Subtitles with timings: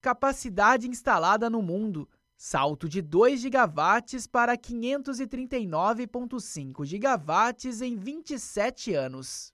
[0.00, 9.52] Capacidade instalada no mundo: salto de 2 gigawatts para 539,5 gigawatts em 27 anos.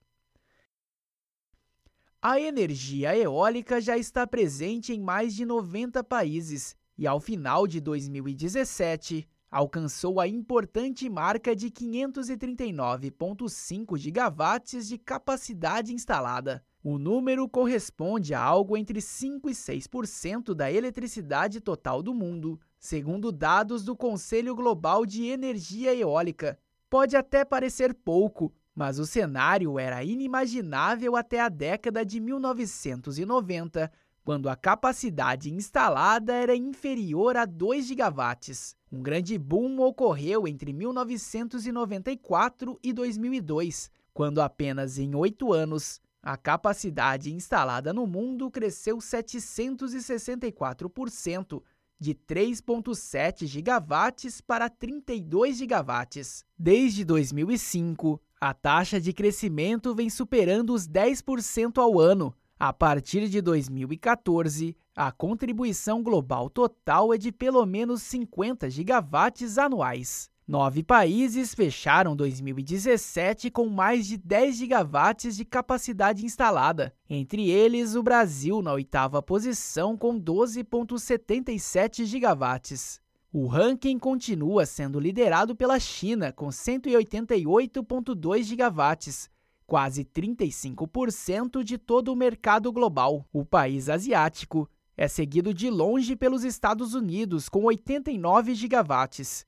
[2.21, 7.81] A energia eólica já está presente em mais de 90 países e, ao final de
[7.81, 16.63] 2017, alcançou a importante marca de 539,5 gigawatts de capacidade instalada.
[16.89, 23.29] O número corresponde a algo entre 5 e 6% da eletricidade total do mundo, segundo
[23.29, 26.57] dados do Conselho Global de Energia Eólica.
[26.89, 33.91] Pode até parecer pouco, mas o cenário era inimaginável até a década de 1990,
[34.23, 38.77] quando a capacidade instalada era inferior a 2 gigawatts.
[38.89, 47.33] Um grande boom ocorreu entre 1994 e 2002, quando apenas em oito anos a capacidade
[47.33, 51.63] instalada no mundo cresceu 764%,
[51.99, 56.45] de 3,7 gigawatts para 32 gigawatts.
[56.57, 62.33] Desde 2005, a taxa de crescimento vem superando os 10% ao ano.
[62.59, 70.29] A partir de 2014, a contribuição global total é de pelo menos 50 gigawatts anuais.
[70.47, 78.01] Nove países fecharam 2017 com mais de 10 gigawatts de capacidade instalada, entre eles o
[78.01, 83.01] Brasil na oitava posição com 12,77 gigawatts.
[83.29, 89.29] O ranking continua sendo liderado pela China com 188,2 gigawatts,
[89.65, 93.27] quase 35% de todo o mercado global.
[93.33, 99.45] O país asiático é seguido de longe pelos Estados Unidos, com 89 gigawatts.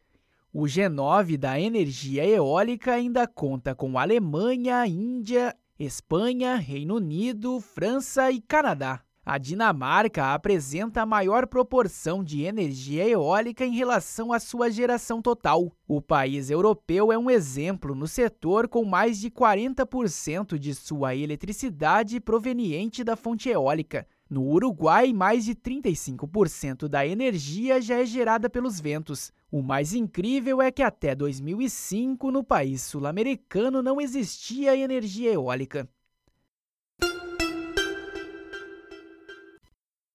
[0.51, 8.41] O G9 da energia eólica ainda conta com Alemanha, Índia, Espanha, Reino Unido, França e
[8.41, 8.99] Canadá.
[9.23, 15.71] A Dinamarca apresenta a maior proporção de energia eólica em relação à sua geração total.
[15.87, 22.19] O país europeu é um exemplo no setor com mais de 40% de sua eletricidade
[22.19, 24.07] proveniente da fonte eólica.
[24.29, 29.31] No Uruguai, mais de 35% da energia já é gerada pelos ventos.
[29.51, 35.89] O mais incrível é que até 2005, no país sul-americano, não existia energia eólica.